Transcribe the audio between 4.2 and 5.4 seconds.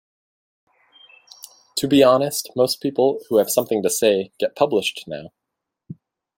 get published now.